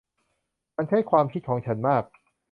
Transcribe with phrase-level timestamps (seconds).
[0.77, 2.03] มันใช้ความคิดของฉันมาก